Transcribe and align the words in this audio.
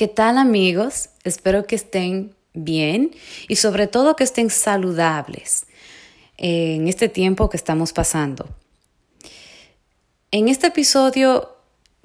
¿Qué 0.00 0.08
tal 0.08 0.38
amigos? 0.38 1.10
Espero 1.24 1.66
que 1.66 1.74
estén 1.74 2.34
bien 2.54 3.14
y 3.48 3.56
sobre 3.56 3.86
todo 3.86 4.16
que 4.16 4.24
estén 4.24 4.48
saludables 4.48 5.66
en 6.38 6.88
este 6.88 7.10
tiempo 7.10 7.50
que 7.50 7.58
estamos 7.58 7.92
pasando. 7.92 8.48
En 10.30 10.48
este 10.48 10.68
episodio 10.68 11.54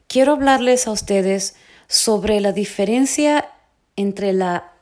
quiero 0.09 0.33
hablarles 0.33 0.87
a 0.87 0.91
ustedes 0.91 1.55
sobre 1.87 2.41
la 2.41 2.51
diferencia 2.51 3.49
entre 3.95 4.33
la 4.33 4.73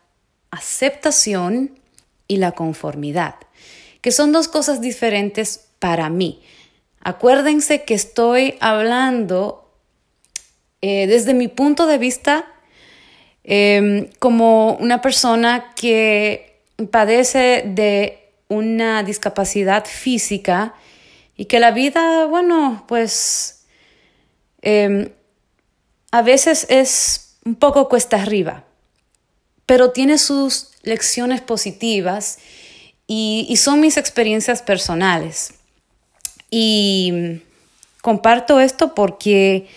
aceptación 0.49 1.79
y 2.27 2.37
la 2.37 2.53
conformidad, 2.53 3.35
que 4.01 4.11
son 4.11 4.31
dos 4.31 4.47
cosas 4.47 4.81
diferentes 4.81 5.67
para 5.77 6.09
mí. 6.09 6.41
Acuérdense 6.99 7.83
que 7.83 7.93
estoy 7.93 8.55
hablando 8.59 9.71
eh, 10.81 11.05
desde 11.05 11.35
mi 11.35 11.47
punto 11.47 11.85
de 11.85 11.99
vista 11.99 12.52
Em, 13.45 14.09
como 14.19 14.75
una 14.75 15.01
persona 15.01 15.73
que 15.75 16.61
padece 16.91 17.63
de 17.65 18.29
una 18.47 19.03
discapacidad 19.03 19.85
física 19.85 20.75
y 21.35 21.45
que 21.45 21.59
la 21.59 21.71
vida, 21.71 22.25
bueno, 22.25 22.85
pues 22.87 23.65
em, 24.61 25.09
a 26.11 26.21
veces 26.21 26.65
es 26.69 27.35
un 27.43 27.55
poco 27.55 27.89
cuesta 27.89 28.21
arriba, 28.21 28.63
pero 29.65 29.91
tiene 29.91 30.17
sus 30.17 30.69
lecciones 30.83 31.41
positivas 31.41 32.39
y, 33.07 33.45
y 33.49 33.57
son 33.57 33.81
mis 33.81 33.97
experiencias 33.97 34.61
personales. 34.61 35.55
Y 36.49 37.41
comparto 38.01 38.61
esto 38.61 38.93
porque 38.95 39.67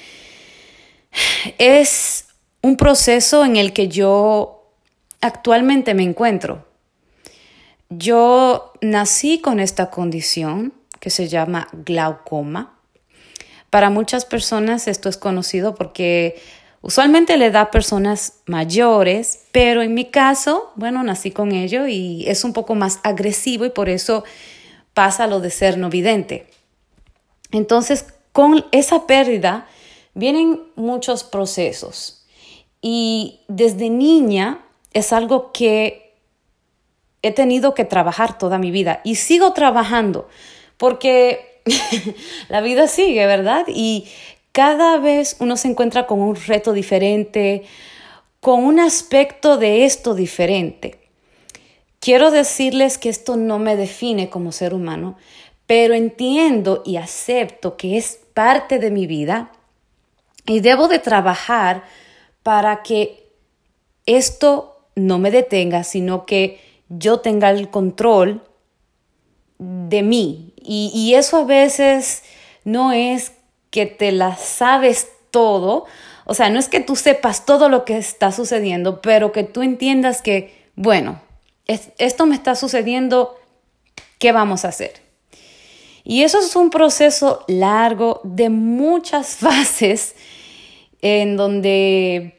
es 1.59 2.26
un 2.67 2.77
proceso 2.77 3.45
en 3.45 3.55
el 3.55 3.73
que 3.73 3.87
yo 3.87 4.73
actualmente 5.21 5.95
me 5.95 6.03
encuentro. 6.03 6.67
Yo 7.91 8.73
nací 8.81 9.41
con 9.41 9.61
esta 9.61 9.89
condición 9.89 10.73
que 10.99 11.11
se 11.11 11.29
llama 11.29 11.69
glaucoma. 11.73 12.77
Para 13.71 13.89
muchas 13.89 14.25
personas 14.25 14.89
esto 14.89 15.09
es 15.09 15.17
conocido 15.17 15.77
porque 15.77 16.43
usualmente 16.81 17.37
le 17.37 17.53
da 17.53 17.61
a 17.61 17.71
personas 17.71 18.41
mayores, 18.47 19.45
pero 19.53 19.83
en 19.83 19.95
mi 19.95 20.07
caso, 20.07 20.73
bueno, 20.75 21.05
nací 21.05 21.31
con 21.31 21.53
ello 21.53 21.87
y 21.87 22.25
es 22.27 22.43
un 22.43 22.53
poco 22.53 22.75
más 22.75 22.99
agresivo 23.05 23.65
y 23.65 23.71
por 23.71 23.89
eso 23.89 24.25
pasa 24.93 25.29
lo 25.29 25.39
de 25.39 25.51
ser 25.51 25.79
no 25.79 25.89
vidente. 25.89 26.49
Entonces, 27.53 28.07
con 28.33 28.67
esa 28.73 29.07
pérdida 29.07 29.69
vienen 30.15 30.63
muchos 30.75 31.23
procesos. 31.23 32.26
Y 32.89 33.41
desde 33.49 33.91
niña 33.91 34.61
es 34.93 35.13
algo 35.13 35.51
que 35.51 36.15
he 37.21 37.33
tenido 37.33 37.75
que 37.75 37.85
trabajar 37.85 38.39
toda 38.39 38.59
mi 38.59 38.71
vida 38.71 39.01
y 39.03 39.17
sigo 39.17 39.53
trabajando 39.55 40.29
porque 40.77 41.63
la 42.49 42.61
vida 42.61 42.87
sigue, 42.87 43.27
¿verdad? 43.27 43.65
Y 43.67 44.07
cada 44.53 44.99
vez 44.99 45.35
uno 45.41 45.57
se 45.57 45.67
encuentra 45.67 46.07
con 46.07 46.21
un 46.21 46.37
reto 46.37 46.73
diferente, 46.73 47.65
con 48.39 48.63
un 48.63 48.79
aspecto 48.79 49.57
de 49.57 49.85
esto 49.85 50.15
diferente. 50.15 51.01
Quiero 51.99 52.31
decirles 52.31 52.99
que 52.99 53.09
esto 53.09 53.37
no 53.37 53.59
me 53.59 53.75
define 53.75 54.31
como 54.31 54.53
ser 54.53 54.75
humano, 54.75 55.17
pero 55.67 55.93
entiendo 55.95 56.85
y 56.87 56.99
acepto 56.99 57.77
que 57.77 57.97
es 57.97 58.21
parte 58.33 58.79
de 58.79 58.93
mi 58.93 59.09
vida 59.09 59.51
y 60.47 60.61
debo 60.61 60.87
de 60.87 61.01
trabajar 61.01 61.83
para 62.47 62.85
que 62.85 63.27
esto 64.07 64.79
no 64.95 65.19
me 65.19 65.33
detenga, 65.33 65.83
sino 65.83 66.27
que 66.27 66.61
yo 66.89 67.19
tenga 67.19 67.51
el 67.51 67.71
control 67.71 68.41
de 69.59 70.05
mí. 70.05 70.55
Y, 70.63 71.15
eso 71.15 71.39
a 71.39 71.45
veces 71.45 72.23
no 72.63 72.93
es 72.93 73.33
que 73.71 73.87
te 73.87 74.13
la 74.13 74.37
sabes 74.37 75.09
todo, 75.33 75.87
o 76.25 76.35
sea, 76.35 76.49
no 76.49 76.61
es 76.61 76.69
que 76.69 76.79
tú 76.79 76.95
sepas 76.95 77.47
todo 77.47 77.69
lo 77.69 77.85
que 77.85 77.99
está 77.99 78.31
sucediendo, 78.31 79.01
pero 79.01 79.33
que 79.33 79.43
tú 79.43 79.63
entiendas 79.63 80.23
que, 80.23 80.55
bueno, 80.77 81.21
esto 81.67 82.27
me 82.27 82.37
está 82.37 82.55
sucediendo, 82.55 83.37
¿qué 84.21 84.31
vamos 84.31 84.65
a 84.65 84.69
hacer? 84.69 84.93
Y 86.05 86.23
eso 86.23 86.39
es 86.39 86.55
un 86.55 86.71
proceso 86.71 87.45
largo 87.49 88.21
de 88.23 88.51
muchas 88.51 89.35
fases 89.35 90.15
en 91.03 91.37
donde 91.37 92.36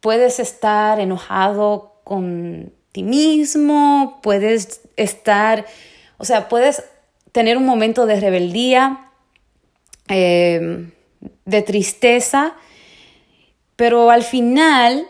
puedes 0.00 0.40
estar 0.40 1.00
enojado 1.00 2.00
con 2.04 2.72
ti 2.92 3.02
mismo, 3.02 4.18
puedes 4.22 4.80
estar, 4.96 5.66
o 6.18 6.24
sea, 6.24 6.48
puedes 6.48 6.82
tener 7.32 7.56
un 7.56 7.66
momento 7.66 8.06
de 8.06 8.18
rebeldía, 8.18 9.10
em, 10.08 10.90
de 11.44 11.62
tristeza, 11.62 12.54
pero 13.76 14.10
al 14.10 14.22
final, 14.22 15.06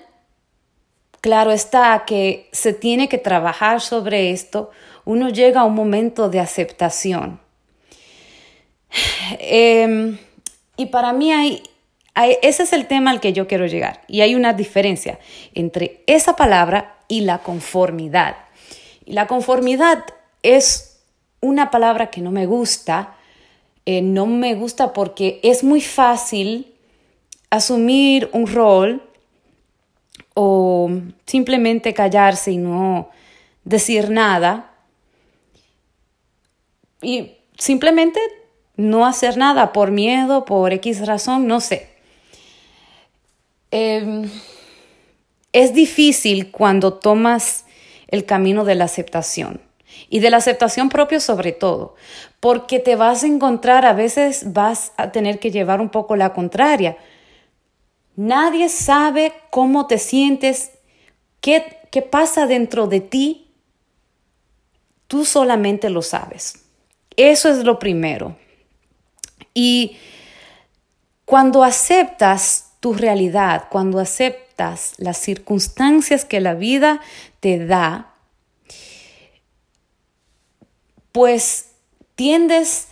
claro 1.21 1.53
está 1.53 2.05
que 2.07 2.49
se 2.53 2.73
tiene 2.73 3.09
que 3.09 3.19
trabajar 3.19 3.81
sobre 3.81 4.31
esto, 4.31 4.71
uno 5.05 5.29
llega 5.29 5.61
a 5.61 5.65
un 5.65 5.75
momento 5.75 6.29
de 6.29 6.41
aceptación. 6.41 7.41
Em, 9.39 10.19
y 10.77 10.87
para 10.87 11.13
mí 11.13 11.33
hay, 11.33 11.63
ese 12.27 12.65
es 12.65 12.73
el 12.73 12.87
tema 12.87 13.11
al 13.11 13.21
que 13.21 13.33
yo 13.33 13.47
quiero 13.47 13.67
llegar. 13.67 14.03
Y 14.09 14.21
hay 14.21 14.35
una 14.35 14.53
diferencia 14.53 15.19
entre 15.55 16.03
esa 16.07 16.37
palabra 16.37 16.97
y 17.09 17.23
la 17.23 17.39
conformidad. 17.39 18.37
Y 19.05 19.13
la 19.13 19.27
conformidad 19.27 20.05
es 20.43 21.01
una 21.41 21.71
palabra 21.71 22.11
que 22.11 22.21
no 22.21 22.31
me 22.31 22.47
gusta. 22.47 23.17
Eh, 23.87 24.03
no 24.03 24.27
me 24.27 24.55
gusta 24.55 24.93
porque 24.93 25.41
es 25.43 25.65
muy 25.65 25.81
fácil 25.81 26.75
asumir 27.49 28.29
un 28.33 28.47
rol 28.47 29.03
o 30.35 30.91
simplemente 31.27 31.93
callarse 31.95 32.53
y 32.53 32.57
no 32.57 33.11
decir 33.65 34.11
nada. 34.11 34.73
Y 37.03 37.33
simplemente 37.59 38.21
no 38.77 39.07
hacer 39.07 39.37
nada 39.37 39.73
por 39.73 39.91
miedo, 39.91 40.45
por 40.45 40.73
X 40.73 41.07
razón, 41.07 41.47
no 41.47 41.61
sé. 41.61 41.90
Em, 43.71 44.29
es 45.53 45.75
difícil 45.75 46.51
cuando 46.51 46.95
tomas 46.95 47.65
el 48.09 48.25
camino 48.25 48.65
de 48.65 48.75
la 48.75 48.85
aceptación 48.85 49.61
y 50.09 50.21
de 50.21 50.31
la 50.31 50.39
aceptación 50.39 50.89
propia 50.89 51.21
sobre 51.21 51.53
todo, 51.53 51.95
porque 52.41 52.79
te 52.79 52.97
vas 52.97 53.23
a 53.23 53.27
encontrar, 53.27 53.85
a 53.85 53.93
veces 53.93 54.53
vas 54.53 54.93
a 54.97 55.13
tener 55.13 55.39
que 55.39 55.51
llevar 55.51 55.81
un 55.81 55.91
poco 55.91 56.17
la 56.17 56.33
contraria. 56.33 56.97
Nadie 58.17 58.69
sabe 58.69 59.33
cómo 59.51 59.87
te 59.87 59.99
sientes, 59.99 60.73
qué, 61.41 61.79
qué 61.91 62.03
pasa 62.03 62.47
dentro 62.47 62.87
de 62.87 63.01
ti, 63.01 63.51
tú 65.07 65.25
solamente 65.25 65.91
lo 65.91 66.03
sabes. 66.03 66.65
Eso 67.17 67.49
es 67.49 67.59
lo 67.65 67.79
primero. 67.79 68.37
Y 69.55 69.97
cuando 71.25 71.65
aceptas 71.65 72.70
tu 72.81 72.95
realidad, 72.95 73.67
cuando 73.71 74.01
aceptas 74.01 74.95
las 74.97 75.19
circunstancias 75.19 76.25
que 76.25 76.41
la 76.41 76.55
vida 76.55 77.01
te 77.41 77.65
da, 77.65 78.15
pues 81.13 81.69
tiendes 82.15 82.89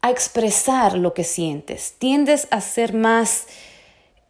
a 0.00 0.10
expresar 0.10 0.96
lo 0.96 1.12
que 1.12 1.24
sientes, 1.24 1.94
tiendes 1.98 2.48
a 2.50 2.60
ser 2.60 2.94
más 2.94 3.46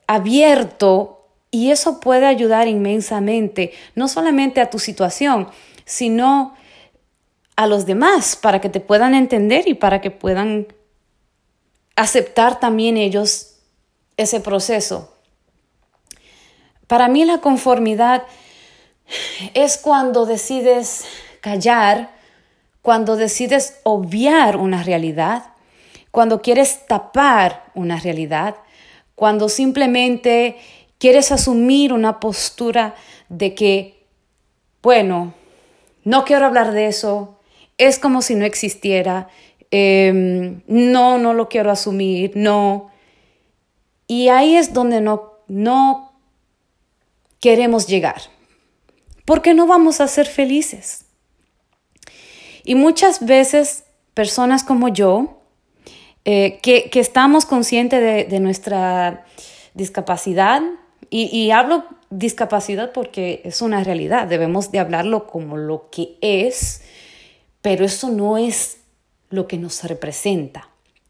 abierto 0.07 1.27
y 1.51 1.71
eso 1.71 2.01
puede 2.01 2.27
ayudar 2.27 2.67
inmensamente, 2.69 3.73
no 3.95 4.09
solamente 4.09 4.61
a 4.61 4.71
tu 4.71 4.79
situación, 4.79 5.49
sino 5.85 6.57
a 7.57 7.67
los 7.67 7.87
demás, 7.87 8.37
para 8.37 8.61
que 8.61 8.69
te 8.69 8.81
puedan 8.81 9.15
entender 9.15 9.69
y 9.69 9.75
para 9.75 10.01
que 10.01 10.11
puedan 10.11 10.67
aceptar 11.97 12.61
también 12.61 12.97
ellos 12.97 13.58
ese 14.19 14.41
proceso. 14.41 15.15
Para 16.87 17.09
mí 17.09 17.25
la 17.25 17.39
conformidad 17.39 18.25
es 19.55 19.79
cuando 19.79 20.27
decides 20.27 21.07
callar, 21.41 22.11
cuando 22.83 23.17
decides 23.17 23.79
obviar 23.85 24.57
una 24.57 24.83
realidad, 24.83 25.53
cuando 26.11 26.43
quieres 26.43 26.87
tapar 26.87 27.71
una 27.75 27.99
realidad, 27.99 28.57
cuando 29.15 29.49
simplemente 29.49 30.57
quieres 30.99 31.33
asumir 31.33 31.93
una 31.93 32.21
postura 32.21 32.95
de 33.29 33.55
que, 33.55 34.05
bueno, 34.83 35.35
no 36.05 36.25
quiero 36.25 36.47
hablar 36.47 36.73
de 36.73 36.87
eso, 36.87 37.39
es 37.77 37.99
como 37.99 38.23
si 38.23 38.35
no 38.35 38.45
existiera, 38.45 39.29
em, 39.71 40.63
no, 40.67 41.19
no 41.19 41.35
lo 41.35 41.49
quiero 41.49 41.71
asumir, 41.71 42.33
no. 42.35 42.91
Y 44.09 44.31
ahí 44.31 44.57
es 44.57 44.73
donde 44.73 45.03
no, 45.03 45.35
no 45.47 46.13
queremos 47.41 47.87
llegar, 47.87 48.23
porque 49.27 49.55
no 49.55 49.67
vamos 49.67 50.01
a 50.01 50.09
ser 50.09 50.27
felices. 50.27 51.05
Y 52.65 52.75
muchas 52.75 53.25
veces 53.25 53.85
personas 54.15 54.65
como 54.65 54.89
yo, 54.89 55.43
eh, 56.25 56.59
que, 56.63 56.91
estamos 56.95 57.47
conscientes 57.47 58.29
de, 58.29 58.41
nuestra 58.41 59.27
discapacidad, 59.75 60.63
y, 61.11 61.25
y, 61.25 61.51
hablo 61.51 61.85
discapacidad 62.11 62.93
porque 62.93 63.41
es 63.45 63.63
una 63.63 63.85
realidad, 63.85 64.27
debemos 64.27 64.71
de 64.73 64.79
hablarlo 64.79 65.27
como 65.27 65.57
lo 65.57 65.89
que 65.91 66.17
es, 66.21 66.83
pero 67.63 67.85
eso 67.85 68.11
no 68.11 68.39
es 68.39 68.79
lo 69.31 69.47
que 69.47 69.59
nos 69.59 69.85
representa. 69.85 70.68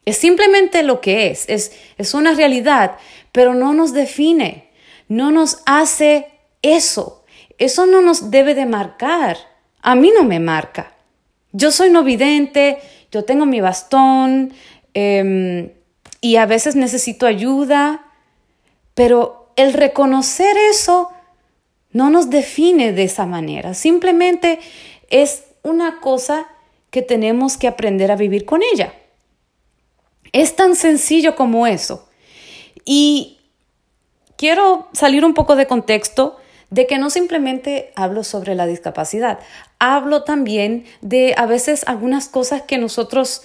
Es 0.09 0.17
simplemente 0.17 0.81
lo 0.81 1.01
que 1.01 1.27
es, 1.27 1.47
es, 1.47 1.71
es 1.99 2.15
una 2.15 2.33
realidad, 2.33 2.97
pero 3.31 3.53
no 3.53 3.75
nos 3.75 3.93
define, 3.93 4.71
no 5.07 5.29
nos 5.29 5.61
hace 5.67 6.25
eso. 6.63 7.23
Eso 7.59 7.85
no 7.85 8.01
nos 8.01 8.31
debe 8.31 8.55
de 8.55 8.65
marcar. 8.65 9.37
A 9.83 9.93
mí 9.93 10.11
no 10.11 10.23
me 10.23 10.39
marca. 10.39 10.93
Yo 11.51 11.69
soy 11.69 11.91
no 11.91 12.03
vidente, 12.03 12.79
yo 13.11 13.23
tengo 13.23 13.45
mi 13.45 13.61
bastón 13.61 14.51
em, 14.95 15.73
y 16.21 16.37
a 16.37 16.47
veces 16.47 16.75
necesito 16.75 17.27
ayuda, 17.27 18.03
pero 18.95 19.51
el 19.57 19.73
reconocer 19.73 20.57
eso 20.71 21.11
no 21.91 22.09
nos 22.09 22.31
define 22.31 22.93
de 22.93 23.03
esa 23.03 23.27
manera. 23.27 23.75
Simplemente 23.75 24.57
es 25.11 25.43
una 25.61 25.99
cosa 25.99 26.47
que 26.89 27.03
tenemos 27.03 27.57
que 27.57 27.67
aprender 27.67 28.11
a 28.11 28.15
vivir 28.15 28.45
con 28.45 28.61
ella. 28.73 28.91
Es 30.31 30.55
tan 30.55 30.75
sencillo 30.75 31.35
como 31.35 31.67
eso. 31.67 32.07
Y 32.85 33.39
quiero 34.37 34.87
salir 34.93 35.25
un 35.25 35.33
poco 35.33 35.55
de 35.55 35.67
contexto 35.67 36.37
de 36.69 36.87
que 36.87 36.97
no 36.97 37.09
simplemente 37.09 37.91
hablo 37.95 38.23
sobre 38.23 38.55
la 38.55 38.67
discapacidad, 38.67 39.39
hablo 39.79 40.23
también 40.23 40.85
de 41.01 41.33
a 41.37 41.45
veces 41.45 41.83
algunas 41.87 42.27
cosas 42.27 42.61
que 42.61 42.77
nosotros, 42.77 43.41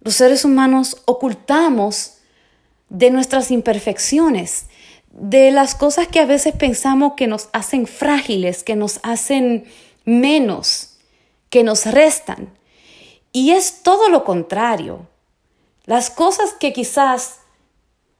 los 0.00 0.14
seres 0.14 0.44
humanos, 0.44 1.02
ocultamos 1.06 2.18
de 2.88 3.10
nuestras 3.10 3.50
imperfecciones, 3.50 4.66
de 5.10 5.50
las 5.50 5.74
cosas 5.74 6.06
que 6.06 6.20
a 6.20 6.26
veces 6.26 6.54
pensamos 6.54 7.14
que 7.16 7.26
nos 7.26 7.48
hacen 7.52 7.86
frágiles, 7.86 8.62
que 8.62 8.76
nos 8.76 9.00
hacen 9.02 9.64
menos, 10.04 10.98
que 11.50 11.64
nos 11.64 11.86
restan. 11.86 12.50
Y 13.32 13.50
es 13.50 13.82
todo 13.82 14.08
lo 14.08 14.24
contrario. 14.24 15.06
Las 15.88 16.10
cosas 16.10 16.52
que 16.52 16.74
quizás 16.74 17.38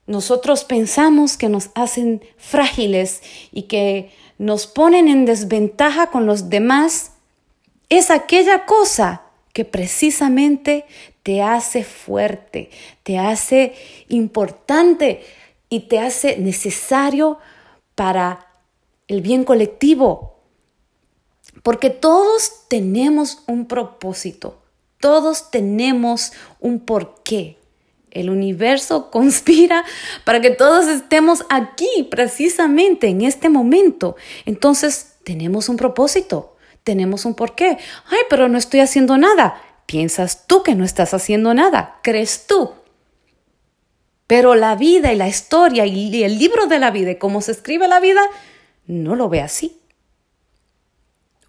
nosotros 0.06 0.64
pensamos 0.64 1.36
que 1.36 1.50
nos 1.50 1.68
hacen 1.74 2.24
frágiles 2.38 3.20
y 3.52 3.64
que 3.64 4.10
nos 4.38 4.66
ponen 4.66 5.06
en 5.06 5.26
desventaja 5.26 6.06
con 6.06 6.24
los 6.24 6.48
demás, 6.48 7.10
es 7.90 8.10
aquella 8.10 8.64
cosa 8.64 9.20
que 9.52 9.66
precisamente 9.66 10.86
te 11.22 11.42
hace 11.42 11.84
fuerte, 11.84 12.70
te 13.02 13.18
hace 13.18 13.74
importante 14.08 15.22
y 15.68 15.80
te 15.80 15.98
hace 15.98 16.38
necesario 16.38 17.38
para 17.94 18.46
el 19.08 19.20
bien 19.20 19.44
colectivo. 19.44 20.38
Porque 21.62 21.90
todos 21.90 22.66
tenemos 22.68 23.42
un 23.46 23.66
propósito, 23.66 24.56
todos 25.00 25.50
tenemos 25.50 26.32
un 26.60 26.80
porqué. 26.80 27.57
El 28.10 28.30
universo 28.30 29.10
conspira 29.10 29.84
para 30.24 30.40
que 30.40 30.50
todos 30.50 30.86
estemos 30.86 31.44
aquí 31.48 32.08
precisamente 32.10 33.08
en 33.08 33.22
este 33.22 33.48
momento. 33.48 34.16
Entonces, 34.46 35.16
tenemos 35.24 35.68
un 35.68 35.76
propósito, 35.76 36.56
tenemos 36.84 37.24
un 37.24 37.34
porqué. 37.34 37.78
Ay, 38.06 38.20
pero 38.30 38.48
no 38.48 38.58
estoy 38.58 38.80
haciendo 38.80 39.18
nada. 39.18 39.60
Piensas 39.86 40.46
tú 40.46 40.62
que 40.62 40.74
no 40.74 40.84
estás 40.84 41.14
haciendo 41.14 41.54
nada, 41.54 41.98
crees 42.02 42.46
tú. 42.46 42.72
Pero 44.26 44.54
la 44.54 44.74
vida 44.76 45.12
y 45.12 45.16
la 45.16 45.28
historia 45.28 45.86
y 45.86 46.22
el 46.22 46.38
libro 46.38 46.66
de 46.66 46.78
la 46.78 46.90
vida 46.90 47.10
y 47.10 47.16
cómo 47.16 47.40
se 47.40 47.52
escribe 47.52 47.88
la 47.88 47.98
vida, 47.98 48.22
no 48.86 49.16
lo 49.16 49.28
ve 49.28 49.40
así. 49.40 49.80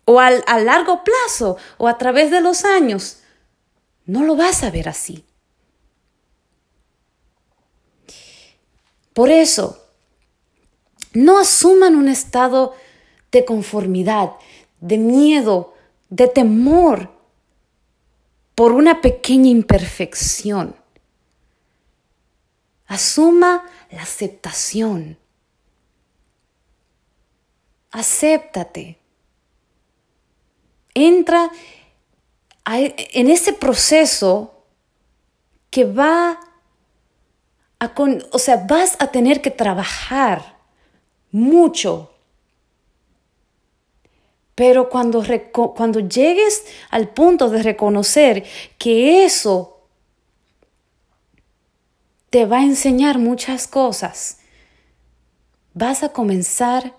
O 0.06 0.20
al, 0.20 0.44
a 0.48 0.60
largo 0.60 1.04
plazo 1.04 1.58
o 1.78 1.88
a 1.88 1.98
través 1.98 2.32
de 2.32 2.42
los 2.42 2.66
años, 2.66 3.20
no 4.06 4.24
lo 4.24 4.36
vas 4.36 4.64
a 4.64 4.72
ver 4.72 4.90
así. 4.90 5.26
Por 9.20 9.32
eso, 9.32 9.86
no 11.12 11.40
asuman 11.40 11.98
un 11.98 12.08
estado 12.08 12.74
de 13.34 13.44
conformidad, 13.44 14.32
de 14.80 14.98
miedo, 14.98 15.74
de 16.10 16.30
temor 16.30 17.12
por 18.56 18.72
una 18.72 19.02
pequeña 19.02 19.50
imperfección. 19.50 20.74
Asuma 22.88 23.66
la 23.92 24.04
aceptación. 24.04 25.20
Acéptate. 27.92 29.00
Entra 30.94 31.52
en 32.66 33.30
ese 33.30 33.52
proceso 33.52 34.64
que 35.70 35.84
va 35.84 36.40
o 38.32 38.40
sea, 38.40 38.58
vas 38.68 38.98
a 39.00 39.08
tener 39.08 39.42
que 39.42 39.52
trabajar 39.52 40.58
mucho. 41.32 42.12
Pero 44.56 44.90
cuando, 44.90 45.24
cuando 45.76 46.02
llegues 46.02 46.66
al 46.90 47.10
punto 47.10 47.50
de 47.50 47.64
reconocer 47.64 48.44
que 48.78 49.24
eso 49.24 49.80
te 52.30 52.46
va 52.46 52.60
a 52.60 52.64
enseñar 52.64 53.18
muchas 53.18 53.68
cosas, 53.68 54.40
vas 55.74 56.04
a 56.04 56.10
comenzar 56.10 56.94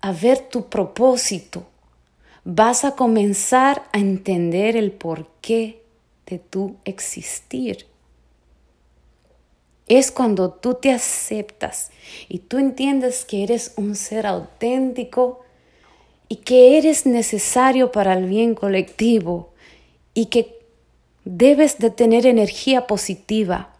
a 0.00 0.12
ver 0.12 0.38
tu 0.38 0.68
propósito, 0.68 1.66
vas 2.44 2.84
a 2.84 2.92
comenzar 2.92 3.88
a 3.92 3.98
entender 3.98 4.76
el 4.76 4.92
porqué 4.92 5.82
de 6.26 6.38
tu 6.38 6.76
existir 6.84 7.86
es 9.88 10.10
cuando 10.10 10.50
tú 10.50 10.74
te 10.74 10.92
aceptas 10.92 11.90
y 12.28 12.40
tú 12.40 12.58
entiendes 12.58 13.24
que 13.24 13.44
eres 13.44 13.72
un 13.76 13.94
ser 13.94 14.26
auténtico 14.26 15.44
y 16.28 16.36
que 16.36 16.76
eres 16.76 17.06
necesario 17.06 17.92
para 17.92 18.14
el 18.14 18.26
bien 18.26 18.54
colectivo 18.54 19.52
y 20.12 20.26
que 20.26 20.58
debes 21.24 21.78
de 21.78 21.90
tener 21.90 22.26
energía 22.26 22.86
positiva. 22.86 23.74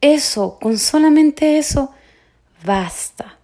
Eso, 0.00 0.58
con 0.60 0.78
solamente 0.78 1.58
eso, 1.58 1.92
basta. 2.64 3.38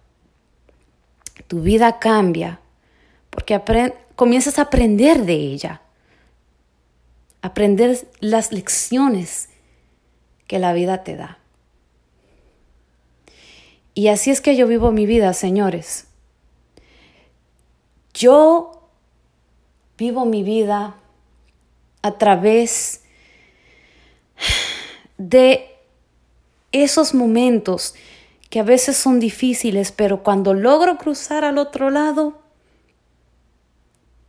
Tu 1.47 1.61
vida 1.61 1.97
cambia 1.99 2.59
porque 3.29 3.61
comienzas 4.15 4.59
a 4.59 4.63
aprender 4.63 5.25
de 5.25 5.35
ella, 5.35 5.81
aprender 7.41 8.07
las 8.19 8.51
lecciones 8.51 9.49
que 10.47 10.59
la 10.59 10.73
vida 10.73 11.03
te 11.03 11.15
da. 11.15 11.37
Y 13.97 14.09
así 14.09 14.29
es 14.29 14.41
que 14.41 14.55
yo 14.55 14.67
vivo 14.67 14.91
mi 14.91 15.07
vida, 15.07 15.33
señores. 15.33 16.05
Yo 18.13 18.87
vivo 19.97 20.23
mi 20.23 20.43
vida 20.43 20.97
a 22.03 22.17
través 22.19 23.01
de 25.17 25.71
esos 26.71 27.15
momentos 27.15 27.95
que 28.51 28.59
a 28.59 28.63
veces 28.63 28.97
son 28.97 29.19
difíciles, 29.19 29.91
pero 29.91 30.21
cuando 30.21 30.53
logro 30.53 30.99
cruzar 30.99 31.43
al 31.43 31.57
otro 31.57 31.89
lado, 31.89 32.39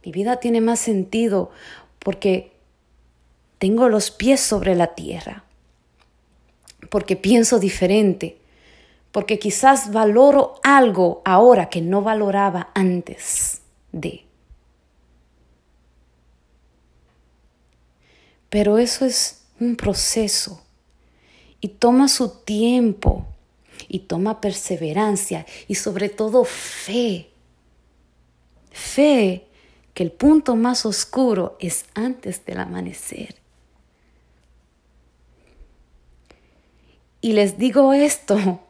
mi 0.02 0.12
vida 0.12 0.40
tiene 0.40 0.62
más 0.62 0.78
sentido 0.78 1.50
porque 1.98 2.52
tengo 3.58 3.90
los 3.90 4.10
pies 4.10 4.40
sobre 4.40 4.74
la 4.74 4.94
tierra, 4.94 5.44
porque 6.88 7.16
pienso 7.16 7.58
diferente, 7.58 8.38
porque 9.12 9.38
quizás 9.38 9.92
valoro 9.92 10.60
algo 10.62 11.22
ahora 11.24 11.68
que 11.68 11.80
no 11.80 12.02
valoraba 12.02 12.70
antes 12.74 13.62
de. 13.92 14.24
Pero 18.50 18.78
eso 18.78 19.04
es 19.04 19.46
un 19.60 19.76
proceso 19.76 20.62
y 21.60 21.68
toma 21.68 22.08
su 22.08 22.30
tiempo 22.44 23.26
y 23.88 24.00
toma 24.00 24.40
perseverancia 24.40 25.46
y 25.66 25.74
sobre 25.74 26.08
todo 26.08 26.44
fe. 26.44 27.30
Fe 28.70 29.46
que 29.94 30.02
el 30.02 30.12
punto 30.12 30.54
más 30.54 30.86
oscuro 30.86 31.56
es 31.60 31.86
antes 31.94 32.44
del 32.44 32.60
amanecer. 32.60 33.34
Y 37.20 37.32
les 37.32 37.58
digo 37.58 37.92
esto 37.92 38.60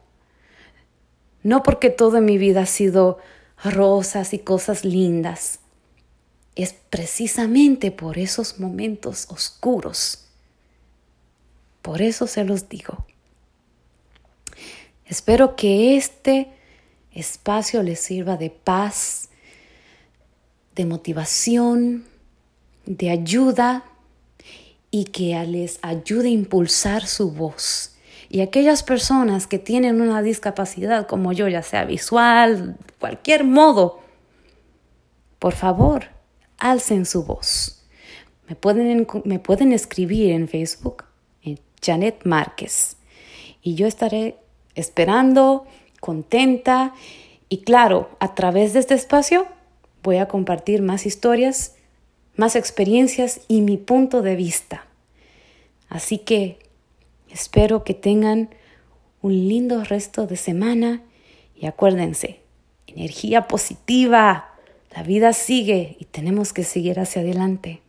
No 1.43 1.63
porque 1.63 1.89
todo 1.89 2.17
en 2.17 2.25
mi 2.25 2.37
vida 2.37 2.61
ha 2.61 2.65
sido 2.65 3.19
rosas 3.63 4.33
y 4.33 4.39
cosas 4.39 4.85
lindas. 4.85 5.59
Es 6.55 6.73
precisamente 6.89 7.91
por 7.91 8.17
esos 8.17 8.59
momentos 8.59 9.27
oscuros. 9.29 10.25
Por 11.81 12.01
eso 12.01 12.27
se 12.27 12.43
los 12.43 12.67
digo. 12.67 13.05
Espero 15.05 15.55
que 15.55 15.95
este 15.97 16.49
espacio 17.11 17.81
les 17.81 17.99
sirva 17.99 18.37
de 18.37 18.49
paz, 18.49 19.29
de 20.75 20.85
motivación, 20.85 22.05
de 22.85 23.09
ayuda 23.09 23.85
y 24.91 25.05
que 25.05 25.43
les 25.45 25.79
ayude 25.81 26.27
a 26.27 26.31
impulsar 26.31 27.05
su 27.07 27.31
voz. 27.31 27.95
Y 28.29 28.41
aquellas 28.41 28.83
personas 28.83 29.47
que 29.47 29.59
tienen 29.59 30.01
una 30.01 30.21
discapacidad 30.21 31.07
como 31.07 31.33
yo, 31.33 31.47
ya 31.47 31.63
sea 31.63 31.85
visual, 31.85 32.77
cualquier 32.99 33.43
modo, 33.43 33.99
por 35.39 35.53
favor, 35.53 36.05
alcen 36.57 37.05
su 37.05 37.23
voz. 37.23 37.83
Me 38.47 38.55
pueden, 38.55 39.07
me 39.25 39.39
pueden 39.39 39.73
escribir 39.73 40.31
en 40.31 40.47
Facebook, 40.47 41.05
en 41.41 41.59
Janet 41.83 42.21
Márquez, 42.25 42.97
y 43.61 43.75
yo 43.75 43.87
estaré 43.87 44.37
esperando, 44.75 45.65
contenta, 45.99 46.93
y 47.49 47.61
claro, 47.63 48.09
a 48.19 48.35
través 48.35 48.73
de 48.73 48.79
este 48.79 48.93
espacio 48.93 49.47
voy 50.03 50.17
a 50.17 50.27
compartir 50.27 50.81
más 50.81 51.05
historias 51.05 51.75
más 52.39 52.55
experiencias 52.55 53.41
y 53.49 53.59
mi 53.59 53.75
punto 53.75 54.21
de 54.21 54.37
vista. 54.37 54.85
Así 55.89 56.19
que 56.19 56.57
espero 57.31 57.83
que 57.83 57.93
tengan 57.93 58.49
un 59.21 59.33
lindo 59.33 59.83
resto 59.83 60.27
de 60.27 60.37
semana 60.37 61.01
y 61.55 61.65
acuérdense, 61.65 62.39
energía 62.87 63.47
positiva, 63.47 64.53
la 64.95 65.03
vida 65.03 65.33
sigue 65.33 65.97
y 65.99 66.05
tenemos 66.05 66.53
que 66.53 66.63
seguir 66.63 66.99
hacia 66.99 67.21
adelante. 67.21 67.81